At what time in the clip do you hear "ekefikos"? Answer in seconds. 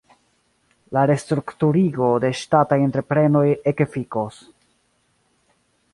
3.73-4.41